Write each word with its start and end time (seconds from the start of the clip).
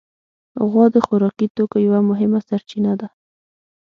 غوا 0.69 0.85
د 0.95 0.97
خوراکي 1.05 1.47
توکو 1.55 1.77
یوه 1.87 1.99
مهمه 2.09 2.39
سرچینه 2.47 2.93
ده. 2.99 3.07